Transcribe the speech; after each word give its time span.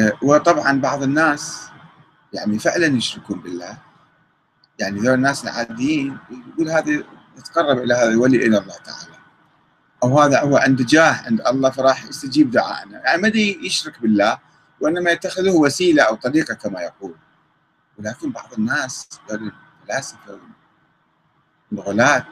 آه، 0.00 0.12
وطبعا 0.22 0.80
بعض 0.80 1.02
الناس 1.02 1.68
يعني 2.32 2.58
فعلا 2.58 2.86
يشركون 2.86 3.40
بالله. 3.40 3.78
يعني 4.78 5.00
ذول 5.00 5.14
الناس 5.14 5.44
العاديين 5.44 6.18
يقول 6.30 6.70
هذا 6.70 7.04
يتقرب 7.38 7.78
إلى 7.78 7.94
هذا 7.94 8.08
الولي 8.08 8.36
إلى 8.36 8.58
الله 8.58 8.76
تعالى. 8.84 9.20
أو 10.02 10.20
هذا 10.20 10.40
هو 10.40 10.56
عنده 10.56 10.84
جاه 10.84 11.22
عند 11.26 11.40
الله 11.40 11.70
فراح 11.70 12.04
يستجيب 12.04 12.50
دعائنا 12.50 12.98
يعني 12.98 13.22
ما 13.22 13.28
يشرك 13.66 14.02
بالله 14.02 14.38
وإنما 14.80 15.10
يتخذه 15.10 15.50
وسيلة 15.50 16.02
أو 16.02 16.14
طريقة 16.14 16.54
كما 16.54 16.80
يقول. 16.80 17.14
ولكن 17.98 18.32
بعض 18.32 18.52
الناس 18.58 19.08
الفلاسفة 19.30 20.38
الغلاة 21.72 22.26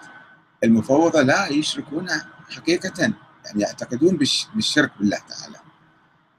المفوضة 0.64 1.22
لا 1.22 1.46
يشركون 1.46 2.08
حقيقة 2.56 3.00
يعني 3.44 3.60
يعتقدون 3.62 4.16
بالشرك 4.54 4.90
بالله 4.98 5.18
تعالى. 5.28 5.67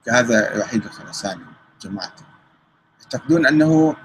كهذا 0.05 0.59
وحيد 0.59 0.86
الخراساني 0.86 1.45
جماعته. 1.81 2.23
يعتقدون 2.99 3.45
أنه 3.45 3.95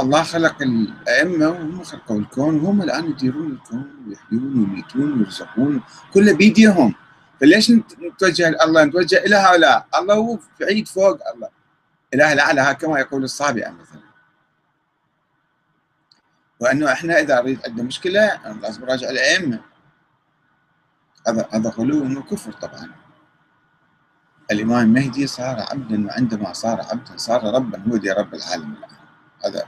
الله 0.00 0.22
خلق 0.22 0.62
الأئمة 0.62 1.48
وهم 1.48 1.84
خلقوا 1.84 2.20
الكون 2.20 2.60
وهم 2.60 2.82
الآن 2.82 3.10
يديرون 3.10 3.52
الكون 3.52 4.04
ويحيون 4.08 4.58
ويميتون 4.58 5.18
ويرزقون 5.18 5.82
كله 6.14 6.32
بيديهم. 6.32 6.94
فليش 7.40 7.70
نتوجه 7.70 8.48
الله؟ 8.48 8.84
نتوجه 8.84 9.16
إلى 9.16 9.36
هؤلاء. 9.36 9.86
الله 9.94 10.14
هو 10.14 10.38
بعيد 10.60 10.88
فوق 10.88 11.28
الله. 11.34 11.48
إله 12.14 12.32
الأعلى 12.32 12.74
كما 12.74 12.98
يقول 13.00 13.24
الصابئة 13.24 13.70
مثلا. 13.70 14.06
وأنه 16.60 16.92
إحنا 16.92 17.20
إذا 17.20 17.38
أريد 17.38 17.60
عندنا 17.66 17.82
مشكلة 17.82 18.40
لازم 18.62 18.82
نراجع 18.82 19.10
الأئمة. 19.10 19.60
هذا 21.28 21.48
هذا 21.52 21.70
غلو 21.70 22.18
وكفر 22.18 22.52
طبعا. 22.52 23.05
الإمام 24.50 24.80
المهدي 24.80 25.26
صار 25.26 25.66
عبدا 25.70 26.06
وعندما 26.06 26.52
صار 26.52 26.80
عبدا 26.80 27.16
صار 27.16 27.54
ربا 27.54 27.82
هو 27.88 27.96
دي 27.96 28.10
رب 28.10 28.34
العالم 28.34 28.74
الآن 28.74 28.90
هذا 29.44 29.66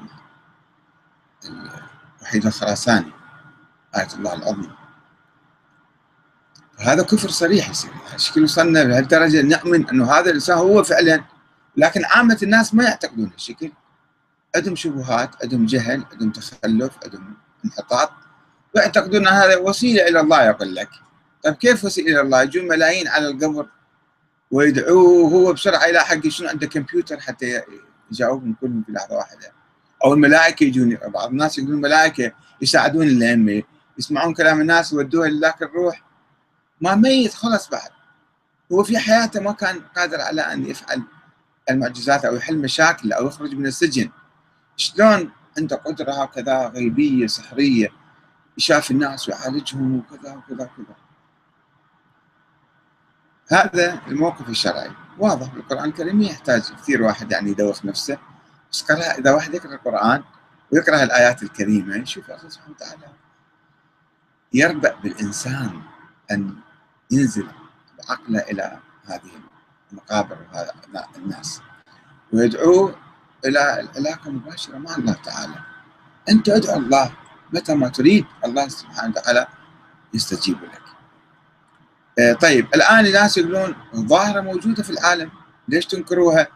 الوحيد 2.21 2.47
الخراساني 2.47 3.13
آية 3.97 4.09
الله 4.15 4.35
العظيم. 4.35 4.73
هذا 6.79 7.03
كفر 7.03 7.29
صريح 7.29 7.71
يصير 7.71 7.91
شكل 8.17 8.45
وصلنا 8.45 8.79
لهالدرجة. 8.79 9.43
نؤمن 9.43 9.89
أنه 9.89 10.13
هذا 10.13 10.31
الإنسان 10.31 10.59
هو 10.59 10.83
فعلا. 10.83 11.25
لكن 11.77 12.05
عامة 12.05 12.39
الناس 12.43 12.75
ما 12.75 12.85
يعتقدون 12.85 13.31
هالشكل. 13.33 13.73
عندهم 14.57 14.77
شبهات 14.77 15.31
عندهم 15.43 15.67
جهل 15.67 16.05
عندهم 16.13 16.31
تخلف 16.31 16.93
عندهم 17.05 17.37
انحطاط. 17.65 18.11
ويعتقدون 18.75 19.27
أن 19.29 19.35
هذا 19.35 19.57
وسيلة 19.57 20.09
إلى 20.09 20.21
الله 20.21 20.43
يقول 20.43 20.75
لك. 20.75 20.91
طيب 21.45 21.55
كيف 21.55 21.85
وسيلة 21.85 22.09
إلى 22.09 22.21
الله؟ 22.21 22.43
يجون 22.43 22.69
ملايين 22.69 23.09
على 23.09 23.29
القبر. 23.29 23.67
ويدعوه 24.51 25.31
هو 25.31 25.53
بسرعة 25.53 25.85
إلى 25.85 26.01
حق 26.01 26.29
شنو 26.29 26.49
عنده 26.49 26.67
كمبيوتر 26.67 27.21
حتى 27.21 27.63
يجاوبهم 28.13 28.57
كلهم 28.61 28.83
في 28.87 28.93
لحظة 28.93 29.17
واحدة. 29.17 29.53
أو 30.05 30.15
الملائكة 30.15 30.65
يجون 30.65 30.97
بعض 30.97 31.29
الناس 31.29 31.59
يقولون 31.59 31.77
الملائكة 31.77 32.33
يساعدون 32.63 33.07
الأئمة 33.07 33.63
يسمعون 33.99 34.35
كلام 34.35 34.61
الناس 34.61 34.93
يودوه 34.93 35.29
لذاك 35.29 35.63
الروح. 35.63 36.03
ما 36.81 36.95
ميت 36.95 37.35
خلص 37.35 37.69
بعد. 37.69 37.91
هو 38.73 38.83
في 38.83 38.99
حياته 38.99 39.41
ما 39.41 39.53
كان 39.53 39.81
قادر 39.97 40.21
على 40.21 40.41
أن 40.41 40.67
يفعل 40.67 41.03
المعجزات 41.71 42.25
أو 42.25 42.37
يحل 42.37 42.59
مشاكل 42.59 43.13
أو 43.13 43.27
يخرج 43.27 43.55
من 43.55 43.67
السجن. 43.67 44.11
شلون 44.77 45.31
عنده 45.59 45.77
قدرة 45.77 46.23
هكذا 46.23 46.67
غيبية 46.67 47.27
سحرية 47.27 47.89
يشاف 48.59 48.91
الناس 48.91 49.29
ويعالجهم 49.29 49.97
وكذا 49.97 50.35
وكذا 50.35 50.65
وكذا. 50.65 51.08
هذا 53.49 54.01
الموقف 54.07 54.49
الشرعي. 54.49 54.91
واضح 55.19 55.55
بالقرآن 55.55 55.85
الكريم 55.85 56.23
يحتاج 56.23 56.63
كثير 56.83 57.03
واحد 57.03 57.33
يعني 57.33 57.51
يدوخ 57.51 57.85
نفسه. 57.85 58.19
بس 58.73 58.91
إذا 58.91 59.33
واحد 59.33 59.55
يقرأ 59.55 59.75
القرآن 59.75 60.23
ويقرأ 60.73 61.03
الآيات 61.03 61.43
الكريمة 61.43 61.97
يشوف 61.97 62.31
الله 62.31 62.49
سبحانه 62.49 62.75
وتعالى 62.75 63.13
يربأ 64.53 64.95
بالإنسان 65.03 65.83
أن 66.31 66.55
ينزل 67.11 67.49
بعقله 67.99 68.41
إلى 68.41 68.79
هذه 69.07 69.31
المقابر 69.93 70.39
الناس. 71.17 71.61
ويدعوه 72.33 72.97
إلى 73.45 73.81
العلاقة 73.81 74.29
المباشرة 74.29 74.79
مع 74.79 74.97
الله 74.97 75.13
تعالى. 75.13 75.55
أنت 76.29 76.49
ادعو 76.49 76.79
الله 76.79 77.13
متى 77.53 77.75
ما 77.75 77.89
تريد 77.89 78.27
الله 78.45 78.69
سبحانه 78.69 79.11
وتعالى 79.17 79.47
يستجيب 80.15 80.63
لك. 80.63 80.88
طيب 82.41 82.67
الآن 82.75 83.07
الناس 83.07 83.39
يقولون 83.39 83.75
الظاهرة 83.95 84.41
موجودة 84.41 84.83
في 84.83 84.91
العالم. 84.91 85.31
ليش 85.69 85.87
تنكروها؟ 85.87 86.47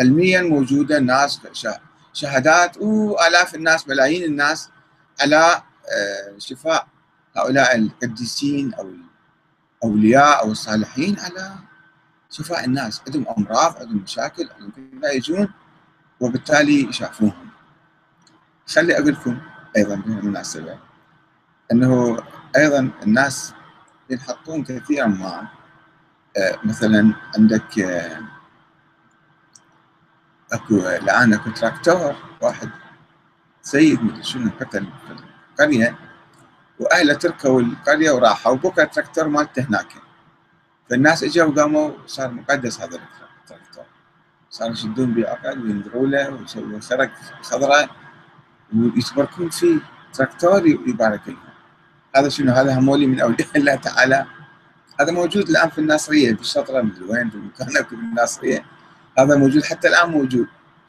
علميا 0.00 0.42
موجودة 0.42 0.98
الناس 0.98 1.40
شهادات 2.12 2.76
والاف 2.76 3.54
الناس 3.54 3.88
ملايين 3.88 4.24
الناس 4.24 4.70
على 5.20 5.36
آه، 5.36 6.38
شفاء 6.38 6.86
هؤلاء 7.36 7.76
القديسين 7.76 8.74
أو 8.74 8.92
الأولياء 9.82 10.42
أو 10.44 10.52
الصالحين 10.52 11.16
على 11.20 11.54
شفاء 12.30 12.64
الناس. 12.64 13.02
عندهم 13.06 13.26
أمراض 13.38 13.76
عندهم 13.76 13.96
مشاكل 13.96 14.48
يجون 15.14 15.48
وبالتالي 16.20 16.88
يشافوهم. 16.88 17.50
خلي 18.66 18.98
أقول 18.98 19.12
لكم 19.12 19.38
أيضا 19.76 19.94
بالمناسبه 19.94 20.78
إنه 21.72 22.18
أيضا 22.56 22.90
الناس 23.02 23.52
ينحطون 24.10 24.64
كثيرا 24.64 25.06
ما 25.06 25.48
آه، 26.36 26.58
مثلا 26.64 27.14
عندك 27.36 27.78
آه، 27.78 28.20
أكو 30.52 30.76
الان 30.76 31.34
أكو 31.34 31.50
تراكتور 31.50 32.16
واحد 32.42 32.70
سيد 33.62 34.02
مدري 34.02 34.22
شنو 34.22 34.50
قتل 34.60 34.86
في 34.86 35.16
القرية 35.50 35.98
وأهله 36.80 37.14
تركوا 37.14 37.60
القرية 37.60 38.10
وراحوا 38.10 38.52
وبقى 38.52 38.82
التراكتور 38.82 39.28
مالته 39.28 39.62
هناك. 39.62 39.92
فالناس 40.90 41.24
إجوا 41.24 41.44
وقاموا 41.44 41.90
صار 42.06 42.30
مقدس 42.30 42.80
هذا 42.80 42.98
التراكتور. 43.40 43.84
صاروا 44.50 44.72
يشدون 44.72 45.14
بعقد 45.14 45.58
وينذروا 45.58 46.06
له 46.06 46.30
ويسووا 46.30 46.80
خرق 46.80 47.10
خضراء 47.42 47.90
ويتبركون 48.76 49.50
فيه 49.50 49.78
تراكتور 50.12 50.66
يبارك 50.66 51.28
لهم. 51.28 51.55
هذا 52.16 52.28
شنو؟ 52.28 52.52
هذا 52.52 52.78
هم 52.78 52.89
ولي 52.89 53.06
من 53.06 53.20
أولياء 53.20 53.48
الله 53.56 53.74
تعالى. 53.74 54.26
هذا 55.00 55.12
موجود 55.12 55.48
الآن 55.48 55.70
في 55.70 55.78
الناصرية 55.78 56.34
في 56.34 56.40
الشطرة 56.40 56.80
مدري 56.80 57.04
وين 57.04 57.30
في 57.30 57.36
مكان 57.36 57.84
في 57.84 57.92
الناصرية. 57.92 58.64
هذا 59.18 59.36
موجود 59.36 59.64
حتى 59.64 59.88
الآن 59.88 60.10
موجود. 60.10 60.46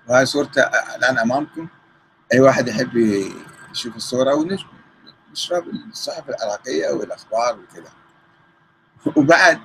وهاي 0.07 0.25
صورته 0.25 0.61
الآن 0.95 1.17
أمامكم. 1.17 1.67
أي 2.33 2.39
واحد 2.39 2.67
يحب 2.67 2.97
يشوف 3.71 3.95
الصورة 3.95 4.33
ونشرب 4.33 5.63
الصحف 5.91 6.29
العراقية 6.29 6.89
والأخبار 6.89 7.59
وكذا. 7.59 7.91
وبعد 9.15 9.59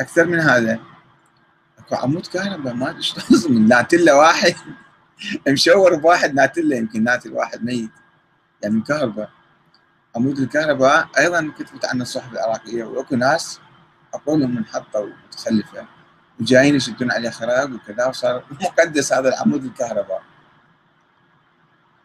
أكثر 0.00 0.26
من 0.26 0.40
هذا 0.40 0.78
أكو 1.78 1.94
عمود 1.94 2.26
كهرباء 2.26 2.74
ما 2.74 2.90
أدري 2.90 3.02
شلون 3.02 3.68
ناتله 3.68 4.16
واحد. 4.16 4.54
مشور 5.48 5.94
بواحد 5.94 6.34
ناتله 6.34 6.76
يمكن 6.76 7.04
ناتل 7.04 7.32
واحد 7.32 7.64
ميت. 7.64 7.90
يعني 8.62 8.74
من 8.74 8.82
كهرباء. 8.82 9.41
عمود 10.16 10.38
الكهرباء 10.38 11.08
أيضا 11.18 11.52
كتبت 11.58 11.84
عنه 11.84 12.02
الصحف 12.02 12.32
العراقية 12.32 12.84
واكو 12.84 13.16
ناس 13.16 13.60
عقولهم 14.14 14.54
منحطة 14.54 15.00
ومتخلفة 15.00 15.86
وجايين 16.40 16.74
يشدون 16.74 17.12
عليه 17.12 17.30
خراق 17.30 17.70
وكذا 17.70 18.06
وصار 18.06 18.44
مقدس 18.50 19.12
هذا 19.12 19.28
العمود 19.28 19.64
الكهرباء. 19.64 20.22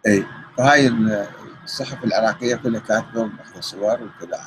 إي 0.08 0.26
فهاي 0.58 0.88
الصحف 1.64 2.04
العراقية 2.04 2.56
كلها 2.56 2.80
كاتبة 2.80 3.22
وماخذة 3.22 3.60
صور 3.60 4.04
وكذا. 4.04 4.44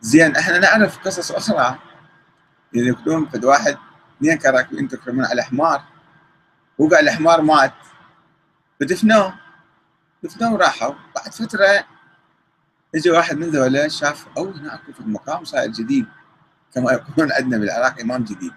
زين 0.00 0.36
إحنا 0.36 0.58
نعرف 0.58 0.98
قصص 0.98 1.32
أخرى. 1.32 1.78
يذكرون 2.74 3.28
فد 3.28 3.44
واحد 3.44 3.76
اثنين 4.18 4.38
كانوا 4.38 4.58
راكبين 4.58 4.88
تكرمون 4.88 5.24
على 5.24 5.42
حمار؟ 5.42 5.82
وقع 6.78 7.00
الحمار 7.00 7.42
مات. 7.42 7.74
فدفنوه. 8.80 9.34
دفنوه 10.22 10.52
وراحوا. 10.52 10.94
بعد 11.16 11.32
فترة 11.32 11.84
اجى 12.94 13.10
واحد 13.10 13.36
من 13.36 13.50
ذولا 13.50 13.88
شاف 13.88 14.26
أو 14.36 14.50
هناك 14.50 14.80
في 14.94 15.00
المقام 15.00 15.44
صاير 15.44 15.70
جديد 15.70 16.06
كما 16.74 16.92
يقولون 16.92 17.32
عندنا 17.32 17.58
بالعراق 17.58 18.00
إمام 18.00 18.24
جديد 18.24 18.52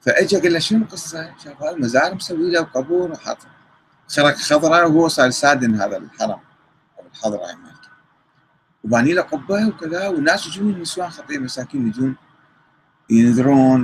فاجى 0.00 0.40
قال 0.40 0.52
له 0.52 0.58
شنو 0.58 0.78
القصة؟ 0.78 1.34
شاف 1.44 1.62
هذا 1.62 1.70
المزار 1.70 2.14
مسوي 2.14 2.50
له 2.50 2.60
قبور 2.60 3.12
وحاط 3.12 3.38
خرق 4.08 4.34
خضراء 4.34 4.90
وهو 4.90 5.08
صار 5.08 5.30
سادن 5.30 5.74
هذا 5.74 5.96
الحرم 5.96 6.40
أو 6.98 7.06
الحضرة 7.12 7.46
هاي 7.46 7.56
مالته 7.56 7.88
وباني 8.84 9.12
له 9.12 9.22
قبة 9.22 9.66
وكذا 9.66 10.08
والناس 10.08 10.46
يجون 10.46 10.80
نسوان 10.80 11.10
خطير 11.10 11.40
مساكين 11.40 11.88
يجون 11.88 12.16
ينذرون 13.10 13.82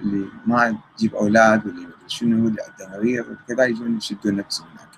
واللي 0.00 0.28
ما 0.46 0.78
تجيب 0.96 1.14
أولاد 1.14 1.66
واللي 1.66 1.88
شنو 2.06 2.44
واللي 2.44 2.62
عنده 2.62 2.98
مريض 2.98 3.26
وكذا 3.28 3.64
يجون 3.64 3.96
يشدون 3.96 4.36
نفسهم 4.36 4.68
هناك 4.68 4.88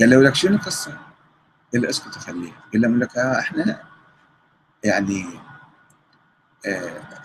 قال 0.00 0.10
له 0.10 0.22
لك 0.22 0.34
شنو 0.34 0.54
القصة؟ 0.54 1.07
له 1.74 1.90
أسكت 1.90 2.18
خليه 2.18 2.52
قال 2.72 2.80
لهم 2.80 2.98
لك 2.98 3.16
إحنا 3.16 3.82
يعني 4.84 5.40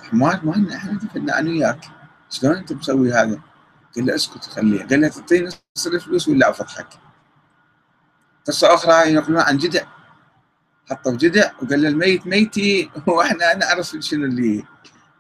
حمار 0.10 0.40
ما 0.46 0.76
إحنا 0.76 0.94
دفنا 0.94 1.40
أنا 1.40 1.50
وياك. 1.50 1.86
شلون 2.30 2.56
أنت 2.56 2.74
مسوي 2.74 3.14
هذا؟ 3.14 3.40
قال 3.96 4.06
له 4.06 4.16
أسكت 4.16 4.44
خليه 4.44 4.86
قال 4.86 5.02
له 5.02 5.08
تعطيني 5.08 5.50
نص 5.78 5.88
الفلوس 5.88 6.28
ولا 6.28 6.50
افضحك 6.50 6.88
قصة 8.48 8.74
أخرى 8.74 9.12
ينقلون 9.12 9.40
عن 9.42 9.58
جدع. 9.58 9.86
حطوا 10.90 11.12
جدع 11.12 11.52
وقال 11.62 11.82
له 11.82 11.90
الميت 11.90 12.28
ميتي 12.28 12.92
وإحنا 13.08 13.54
نعرف 13.54 13.96
شنو 14.00 14.26
اللي 14.26 14.66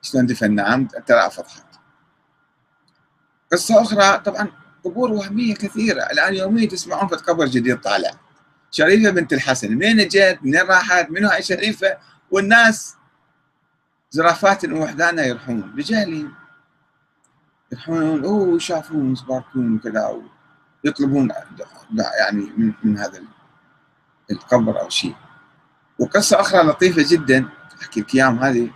شلون 0.01 0.25
دفنا 0.25 0.87
ترى 1.07 1.27
افضحك 1.27 1.65
قصة 3.51 3.81
أخرى 3.81 4.19
طبعا 4.19 4.47
قبور 4.83 5.11
وهمية 5.11 5.55
كثيرة. 5.55 6.03
الآن 6.03 6.33
يوميا 6.33 6.67
تسمعون 6.67 7.07
في 7.07 7.15
قبر 7.15 7.45
جديد 7.45 7.81
طالع. 7.81 8.22
شريفة 8.73 9.09
بنت 9.11 9.33
الحسن. 9.33 9.71
منين 9.75 10.07
جت 10.07 10.39
منين 10.41 10.61
راحت؟ 10.61 11.09
منو 11.09 11.27
هاي 11.27 11.41
شريفة؟ 11.41 11.97
والناس 12.31 12.95
زرافات 14.11 14.65
وحدانا 14.65 15.25
يرحون 15.25 15.61
بجهلهم 15.61 16.33
يرحون 17.71 18.23
أوه 18.23 18.55
يشافون 18.55 19.15
يباركون 19.23 19.75
وكذا 19.75 20.21
ويطلبون 20.85 21.31
يعني 22.19 22.51
من, 22.57 22.73
من 22.83 22.97
هذا 22.97 23.23
القبر 24.31 24.81
أو 24.81 24.89
شيء. 24.89 25.15
وقصة 25.99 26.39
أخرى 26.39 26.63
لطيفة 26.63 27.05
جدا 27.07 27.49
أحكي 27.81 28.01
لك 28.01 28.15
هذه. 28.15 28.69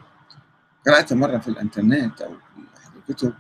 قرأتها 0.88 1.16
مرة 1.16 1.38
في 1.38 1.48
الإنترنت 1.48 2.22
أو 2.22 2.30
في 2.30 2.62
أحد 2.78 2.92
الكتب. 3.10 3.34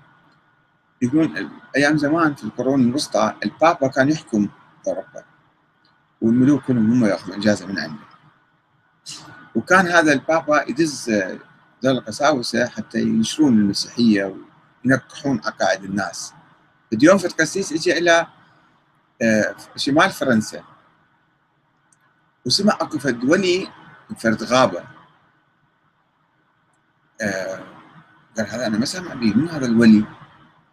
يقول 1.01 1.49
أيام 1.75 1.97
زمان 1.97 2.35
في 2.35 2.43
القرون 2.43 2.89
الوسطى 2.89 3.33
البابا 3.45 3.87
كان 3.87 4.09
يحكم 4.09 4.49
أوروبا. 4.87 5.36
والملوك 6.21 6.63
كلهم 6.63 6.91
هم 6.91 7.05
ياخذون 7.05 7.37
إجازة 7.37 7.65
من 7.67 7.79
عنده. 7.79 8.07
وكان 9.55 9.87
هذا 9.87 10.13
البابا 10.13 10.69
يدز 10.69 11.09
ذول 11.83 11.97
القساوسة 11.97 12.67
حتى 12.67 13.01
ينشرون 13.01 13.53
المسيحية 13.53 14.35
وينقحون 14.85 15.41
عقائد 15.45 15.83
الناس. 15.83 16.33
يوم 17.01 17.17
في 17.17 17.25
القسيس 17.27 17.73
اجى 17.73 17.97
إلى 17.97 18.27
آه، 19.21 19.55
شمال 19.75 20.11
فرنسا. 20.11 20.63
وسمع 22.45 22.77
اكو 22.81 22.99
فد 22.99 23.23
ولي 23.23 23.67
فرد 24.19 24.43
غابة. 24.43 24.83
آه 27.21 27.63
قال 28.37 28.47
هذا 28.49 28.67
أنا 28.67 28.77
ما 28.77 28.85
سامع 28.85 29.13
به. 29.13 29.33
من 29.33 29.49
هذا 29.49 29.65
الولي 29.65 30.05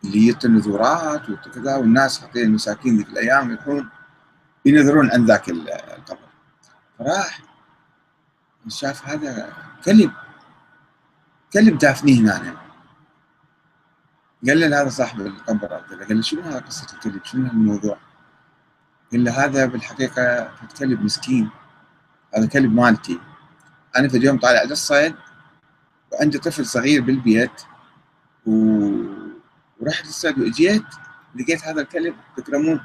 اللي 0.04 0.28
يعطي 0.28 0.48
نذورات 0.48 1.30
وكذا 1.30 1.76
والناس 1.76 2.20
حتى 2.20 2.42
المساكين 2.42 2.96
ذيك 2.96 3.08
الأيام 3.08 3.52
يكون 3.52 3.88
ينذرون 4.64 5.10
عن 5.12 5.24
ذاك 5.24 5.48
القبر. 5.48 6.28
فراح 6.98 7.40
شاف 8.68 9.08
هذا 9.08 9.52
كلب. 9.84 10.12
كلب 11.52 11.78
دافنيه 11.78 12.20
هنا 12.20 12.56
قال 14.46 14.60
له 14.60 14.82
هذا 14.82 14.88
صاحب 14.88 15.20
القبر. 15.20 15.66
قال 15.68 16.16
له 16.16 16.22
شنو 16.22 16.42
هذا 16.42 16.58
قصة 16.58 16.86
الكلب؟ 16.94 17.24
شنو 17.24 17.50
الموضوع؟ 17.50 17.98
قال 19.12 19.24
له 19.24 19.44
هذا 19.44 19.66
بالحقيقة 19.66 20.50
كلب 20.78 21.02
مسكين. 21.02 21.50
هذا 22.36 22.46
كلب 22.46 22.74
مالتي. 22.74 23.20
أنا 23.96 24.08
في 24.08 24.16
اليوم 24.16 24.38
طالع 24.38 24.62
للصيد 24.62 25.14
وعندي 26.12 26.38
طفل 26.38 26.66
صغير 26.66 27.02
بالبيت 27.02 27.62
و... 28.46 28.50
ورحت 29.80 30.06
للصيد 30.06 30.38
وإجيت 30.38 30.84
لقيت 31.34 31.64
هذا 31.64 31.80
الكلب 31.80 32.14
تكرمون 32.36 32.80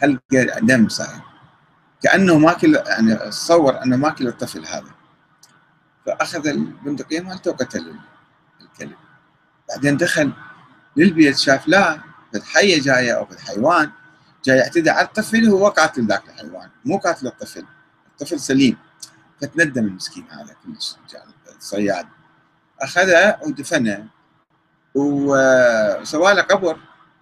حلقه 0.00 0.58
دم 0.60 0.88
صاير 0.88 1.20
كأنه 2.02 2.38
ماكل 2.38 2.74
يعني 2.74 3.14
تصور 3.14 3.82
أنه 3.82 3.96
ماكل 3.96 4.28
الطفل 4.28 4.66
هذا. 4.66 4.90
فأخذ 6.06 6.46
البندقيه 6.46 7.20
مالته 7.20 7.50
وقتل 7.50 7.96
الكلب. 8.60 8.96
بعدين 9.68 9.96
دخل 9.96 10.32
للبيت 10.96 11.38
شاف 11.38 11.68
لا 11.68 12.00
الحيه 12.34 12.80
جاية 12.80 13.12
أو 13.12 13.26
الحيوان 13.32 13.90
جاي 14.44 14.58
يعتدي 14.58 14.90
على 14.90 15.06
الطفل 15.06 15.50
وهو 15.50 15.68
قاتل 15.68 16.06
ذاك 16.06 16.28
الحيوان 16.28 16.68
مو 16.84 16.98
قاتل 16.98 17.26
الطفل 17.26 17.66
الطفل 18.06 18.40
سليم. 18.40 18.78
فتندم 19.40 19.86
المسكين 19.86 20.26
هذا 20.30 20.56
كلش 20.64 20.96
الصياد 21.56 22.06
أخذه 22.80 23.38
ودفنه 23.42 24.06
وسوى 24.94 26.34
له 26.34 26.42
قبر 26.42 26.78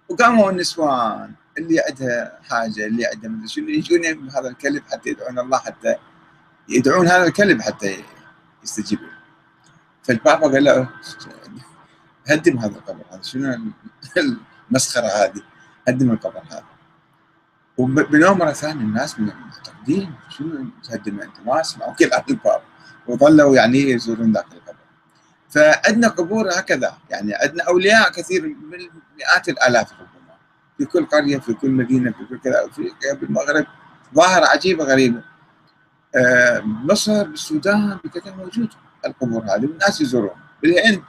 وقاموا 0.09 0.51
النسوان. 0.51 1.33
اللي 1.57 1.79
عندها 1.89 2.39
حاجة 2.49 2.85
اللي 2.85 3.05
عندها 3.05 3.29
مدري 3.29 3.47
شنو 3.47 3.67
يجون 3.69 4.01
بهذا 4.13 4.49
الكلب 4.49 4.83
حتى 4.91 5.09
يدعون 5.09 5.39
الله 5.39 5.57
حتى 5.57 5.95
يدعون 6.69 7.07
هذا 7.07 7.23
الكلب 7.23 7.61
حتى 7.61 8.03
يستجيب 8.63 8.99
فالبابا 10.03 10.47
قال 10.47 10.63
له 10.63 10.89
هدم 12.27 12.57
هذا 12.57 12.75
القبر 12.77 13.03
هذا 13.11 13.21
شنو 13.21 13.71
المسخرة 14.69 15.07
هذه؟ 15.07 15.41
هدم 15.87 16.11
القبر 16.11 16.41
هذا. 16.51 16.63
وبنوم 17.77 18.37
مرة 18.37 18.51
ثانية 18.51 18.81
الناس 18.81 19.19
معتقدين 19.19 20.13
شنو 20.29 20.65
تهدم 20.83 21.21
أنت؟ 21.21 21.39
ما 21.45 21.61
اسمعوا 21.61 21.93
كل 21.93 22.09
الباب 22.29 22.61
وظلوا 23.07 23.55
يعني 23.55 23.77
يزورون 23.77 24.31
ذاك 24.31 24.45
القبر. 24.53 24.75
فعندنا 25.49 26.07
قبور 26.07 26.49
هكذا 26.49 26.97
يعني 27.09 27.33
عندنا 27.33 27.63
أولياء 27.63 28.11
كثير 28.11 28.41
من 28.43 28.79
مئات 29.17 29.49
الآلاف 29.49 29.91
ربما 29.93 30.20
في 30.81 30.87
كل 30.87 31.05
قرية 31.05 31.37
في 31.37 31.53
كل 31.53 31.71
مدينة 31.71 32.11
في 32.11 32.25
كل 32.25 32.39
كذا 32.39 32.67
في 32.67 32.91
بالمغرب 33.21 33.65
ظاهرة 34.15 34.45
عجيبة 34.45 34.83
غريبة. 34.83 35.23
آه، 36.15 36.59
مصر 36.59 37.23
بالسودان 37.23 37.99
بكذا 38.03 38.35
موجود. 38.35 38.69
القبور 39.05 39.43
هذه 39.43 39.65
والناس 39.65 40.01
يزورون. 40.01 40.35
بالهند. 40.61 41.03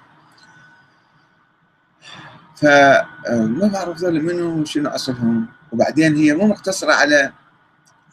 فما 2.56 3.70
بعرف 3.72 3.98
ذول 3.98 4.22
منو 4.22 4.64
شنو 4.64 4.90
أصلهم. 4.90 5.48
وبعدين 5.72 6.16
هي 6.16 6.34
مو 6.34 6.46
مقتصرة 6.46 6.92
على 6.92 7.32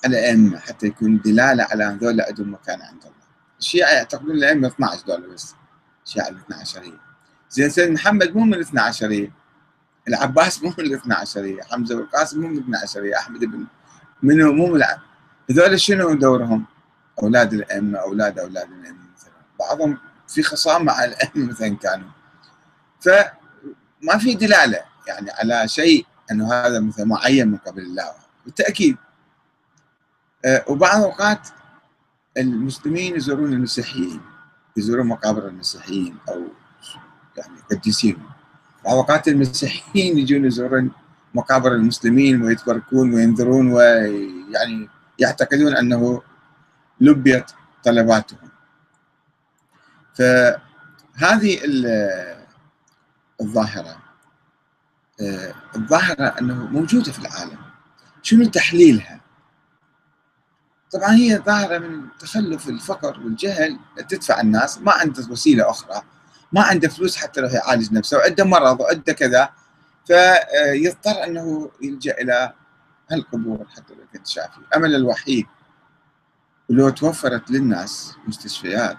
على 0.05 0.29
أئمة 0.29 0.59
حتى 0.59 0.87
يكون 0.87 1.21
دلالة 1.25 1.67
على 1.71 1.83
هذول 1.83 2.21
عندهم 2.21 2.53
مكان 2.53 2.81
عند 2.81 3.01
الله. 3.01 3.15
الشيعة 3.59 3.89
يعتقدون 3.89 4.31
الأئمة 4.31 4.67
12 4.67 5.05
دول 5.07 5.33
بس. 5.33 5.55
الشيعة 6.05 6.27
ال 6.27 6.37
12 6.37 6.99
زين 7.49 7.69
سيد 7.69 7.89
محمد 7.91 8.35
مو 8.35 8.43
من 8.43 8.53
ال 8.53 8.59
12 8.59 9.29
العباس 10.07 10.63
مو 10.63 10.73
من 10.77 10.85
ال 10.85 10.93
12 10.93 11.57
حمزة 11.71 11.95
والقاسم 11.95 12.41
مو 12.41 12.47
من 12.47 12.57
ال 12.57 12.63
12 12.63 13.11
أحمد 13.17 13.39
بن 13.39 13.65
منو 14.23 14.53
مو 14.53 14.67
من 14.67 14.81
هذول 15.51 15.79
شنو 15.79 16.13
دورهم؟ 16.13 16.65
أولاد 17.23 17.53
الائمه 17.53 17.99
أولاد 17.99 18.39
أولاد 18.39 18.71
الائمه 18.71 18.99
مثلا. 19.15 19.31
بعضهم 19.59 19.97
في 20.27 20.43
خصام 20.43 20.85
مع 20.85 21.03
الائمه 21.03 21.45
مثلا 21.51 21.77
كانوا. 21.77 22.09
فما 23.01 24.17
في 24.19 24.33
دلالة 24.33 24.79
يعني 25.07 25.31
على 25.31 25.67
شيء 25.67 26.05
إنه 26.31 26.53
هذا 26.53 26.79
مثلا 26.79 27.05
معين 27.05 27.47
من 27.47 27.57
قبل 27.57 27.81
الله. 27.81 28.11
بالتأكيد. 28.45 28.97
أه 30.45 30.65
وبعض 30.67 30.97
الاوقات 30.97 31.47
المسلمين 32.37 33.15
يزورون 33.15 33.53
المسيحيين 33.53 34.21
يزورون 34.77 35.07
مقابر 35.07 35.47
المسيحيين 35.47 36.17
أو 36.29 36.47
يعني 37.37 37.59
قديسين. 37.71 38.28
بعض 38.85 38.93
الاوقات 38.93 39.27
المسيحيين 39.27 40.17
يجون 40.17 40.45
يزورون 40.45 40.91
مقابر 41.33 41.75
المسلمين 41.75 42.41
ويتبركون 42.41 43.13
وينذرون 43.13 43.71
ويعني 43.71 44.89
يعتقدون 45.19 45.75
أنه 45.75 46.21
لبيت 47.01 47.51
طلباتهم. 47.83 48.49
فهذه 50.13 51.59
الظاهرة. 53.41 53.97
آه، 55.21 55.53
الظاهرة 55.75 56.25
أنه 56.41 56.65
موجودة 56.65 57.11
في 57.11 57.19
العالم. 57.19 57.57
شنو 58.21 58.45
تحليلها؟ 58.45 59.21
طبعا 60.91 61.11
هي 61.15 61.37
ظاهرة 61.37 61.77
من 61.77 62.07
تخلف 62.19 62.69
الفقر 62.69 63.19
والجهل 63.19 63.79
تدفع 64.09 64.41
الناس. 64.41 64.77
ما 64.77 64.91
عنده 64.91 65.23
وسيلة 65.29 65.69
أخرى. 65.69 66.01
ما 66.51 66.61
عنده 66.61 66.87
فلوس 66.89 67.15
حتى 67.15 67.39
يروح 67.39 67.53
يعالج 67.53 67.93
نفسه 67.93 68.17
وعنده 68.17 68.43
مرض 68.45 68.79
وعنده 68.79 69.13
كذا. 69.13 69.49
فيضطر 70.07 71.23
أنه 71.23 71.71
يلجأ 71.81 72.11
إلى 72.21 72.53
القبور 73.11 73.67
حتى 73.75 73.93
يتشافي 74.15 74.57
الأمل 74.57 74.95
الوحيد 74.95 75.45
ولو 76.69 76.89
توفرت 76.89 77.51
للناس 77.51 78.13
مستشفيات 78.27 78.97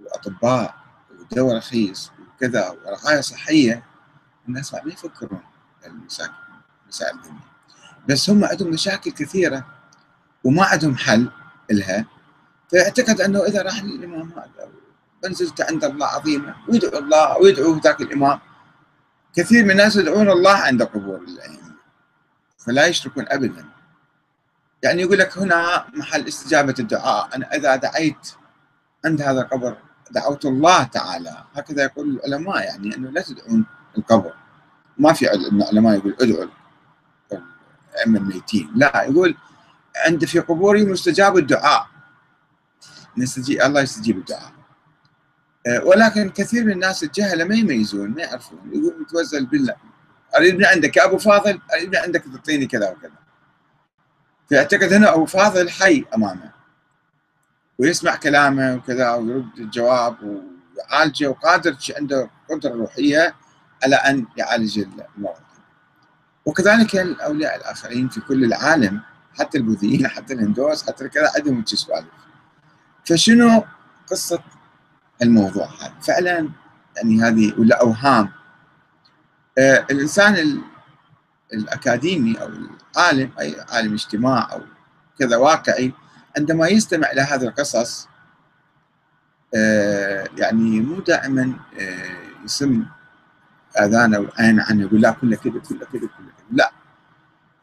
وأطباء 0.00 0.74
ودواء 1.20 1.56
رخيص 1.56 2.12
وكذا 2.36 2.70
ورعاية 2.70 3.20
صحية 3.20 3.84
الناس 4.48 4.74
ما 4.74 4.80
يفكرون 4.86 5.42
المساكن 5.86 6.32
مسائل 6.88 7.16
الدنيا 7.16 7.40
بس 8.08 8.30
هم 8.30 8.44
عندهم 8.44 8.70
مشاكل 8.70 9.10
كثيرة 9.10 9.66
وما 10.44 10.64
عندهم 10.64 10.96
حل 10.96 11.30
لها. 11.70 12.06
فيعتقد 12.70 13.20
أنه 13.20 13.44
إذا 13.44 13.62
راح 13.62 13.84
للإمام 13.84 14.32
هذا 14.32 14.68
منزلته 15.24 15.64
عند 15.64 15.84
الله 15.84 16.06
عظيمة 16.06 16.54
ويدعو 16.68 16.98
الله 16.98 17.38
ويدعو 17.38 17.78
ذاك 17.78 18.00
الإمام. 18.00 18.40
كثير 19.36 19.64
من 19.64 19.70
الناس 19.70 19.96
يدعون 19.96 20.30
الله 20.30 20.56
عند 20.56 20.82
قبور 20.82 21.16
الأئمة 21.16 21.72
فلا 22.58 22.86
يشركون 22.86 23.24
ابدا. 23.28 23.64
يعني 24.82 25.02
يقول 25.02 25.18
لك 25.18 25.38
هنا 25.38 25.86
محل 25.94 26.28
استجابة 26.28 26.74
الدعاء 26.78 27.36
أنا 27.36 27.54
إذا 27.54 27.76
دعيت 27.76 28.34
عند 29.04 29.22
هذا 29.22 29.40
القبر 29.40 29.76
دعوت 30.10 30.44
الله 30.44 30.82
تعالى. 30.82 31.44
هكذا 31.54 31.82
يقول 31.82 32.20
العلماء 32.24 32.64
يعني 32.64 32.96
أنه 32.96 33.10
لا 33.10 33.22
تدعون 33.22 33.66
القبر. 33.98 34.34
ما 34.98 35.12
في 35.12 35.32
العلماء 35.32 35.94
يقول 35.94 36.16
ادعوا 36.20 36.46
الأئمة 37.92 38.18
الميتين. 38.18 38.72
لا 38.74 39.02
يقول 39.02 39.36
عند 40.06 40.24
في 40.24 40.38
قبورهم 40.40 40.90
مستجاب 40.90 41.36
الدعاء. 41.36 41.86
نستجيب 43.16 43.60
الله 43.60 43.80
يستجيب 43.80 44.18
الدعاء. 44.18 44.52
ولكن 45.82 46.30
كثير 46.30 46.64
من 46.64 46.72
الناس 46.72 47.02
الجهلة 47.02 47.44
ما 47.44 47.54
يميزون 47.54 48.10
ما 48.10 48.22
يعرفون 48.22 48.58
يقول 48.72 49.02
يتوزل 49.02 49.46
بالله 49.46 49.74
أريد 50.36 50.58
من 50.58 50.64
عندك 50.64 50.96
يا 50.96 51.04
أبو 51.04 51.18
فاضل؟ 51.18 51.60
أريد 51.74 51.88
من 51.88 51.96
عندك 51.96 52.24
تعطيني 52.34 52.66
كذا 52.66 52.90
وكذا. 52.90 53.12
فيعتقد 54.48 54.92
هنا 54.92 55.14
أبو 55.14 55.26
فاضل 55.26 55.70
حي 55.70 56.04
أمامه. 56.14 56.52
ويسمع 57.78 58.16
كلامه 58.16 58.74
وكذا 58.74 59.14
ويرد 59.14 59.58
الجواب 59.58 60.16
ويعالجه 60.22 61.28
وقادر 61.28 61.76
عنده 61.96 62.30
قدرة 62.50 62.72
روحية 62.72 63.34
على 63.84 63.96
أن 63.96 64.26
يعالج 64.36 64.78
المرض 64.78 65.42
وكذلك 66.46 66.96
الأولياء 66.96 67.56
الآخرين 67.56 68.08
في 68.08 68.20
كل 68.20 68.44
العالم 68.44 69.00
حتى 69.38 69.58
البوذيين 69.58 70.08
حتى 70.08 70.34
الهندوس 70.34 70.86
حتى 70.86 71.08
كذا 71.08 71.30
عندهم 71.36 71.64
سوالف. 71.64 72.06
فشنو 73.04 73.64
قصة 74.10 74.42
الموضوع 75.22 75.66
هذا. 75.66 75.94
فعلا 76.02 76.48
يعني 76.96 77.22
هذه 77.22 77.54
ولا 77.58 77.80
أوهام. 77.80 78.30
آه 79.58 79.86
الإنسان 79.90 80.62
الأكاديمي 81.52 82.40
أو 82.40 82.48
العالم 82.96 83.30
أي 83.40 83.56
عالم 83.68 83.92
اجتماع 83.92 84.52
أو 84.52 84.60
كذا 85.18 85.36
واقعي 85.36 85.92
عندما 86.38 86.68
يستمع 86.68 87.10
إلى 87.10 87.20
هذه 87.20 87.42
القصص 87.42 88.08
آه 89.54 90.28
يعني 90.36 90.80
مو 90.80 91.00
دائما 91.00 91.54
آه 91.80 92.16
يسم 92.44 92.84
آذانه 93.78 94.18
وعين 94.18 94.60
عنه 94.60 94.82
يقول 94.82 95.00
لا 95.00 95.10
كله 95.10 95.36
كذا 95.36 95.52
كله 95.52 95.78
كذا 95.78 95.86
كله 96.00 96.08
كذا. 96.08 96.46
لا. 96.50 96.72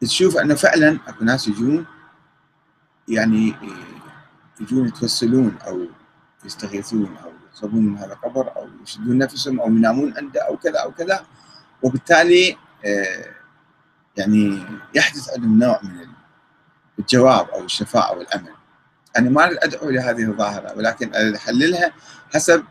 تشوف 0.00 0.36
أنه 0.36 0.54
فعلا 0.54 0.98
أكو 1.08 1.24
ناس 1.24 1.48
يجون 1.48 1.86
يعني 3.08 3.54
يجون 4.60 4.88
يتوسلون 4.88 5.58
أو 5.66 5.86
يستغيثون 6.44 7.16
أو 7.24 7.29
يصابون 7.60 7.86
من 7.86 7.98
هذا 7.98 8.12
القبر 8.12 8.56
أو 8.56 8.68
يشدون 8.82 9.18
نفسهم 9.18 9.60
أو 9.60 9.68
ينامون 9.68 10.14
عنده 10.16 10.40
أو 10.40 10.56
كذا 10.56 10.78
أو 10.78 10.90
كذا. 10.90 11.26
وبالتالي 11.82 12.56
آه، 12.84 13.24
يعني 14.16 14.62
يحدث 14.94 15.30
عندهم 15.30 15.58
نوع 15.58 15.80
من 15.82 16.06
الجواب 16.98 17.48
أو 17.48 17.64
الشفاء 17.64 18.14
أو 18.14 18.20
الأمل. 18.20 18.52
أنا 19.18 19.30
ما 19.30 19.50
أدعو 19.64 19.90
لهذه 19.90 20.22
الظاهرة 20.22 20.76
ولكن 20.76 21.34
أحللها 21.34 21.92
حسب 22.34 22.64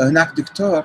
هناك 0.00 0.32
دكتور 0.36 0.84